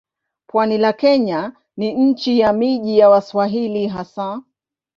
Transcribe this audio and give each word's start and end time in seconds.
Pwani 0.47 0.77
la 0.77 0.93
Kenya 0.93 1.53
ni 1.77 1.93
nchi 1.93 2.39
ya 2.39 2.53
miji 2.53 2.97
ya 2.99 3.09
Waswahili 3.09 3.87
hasa. 3.87 4.41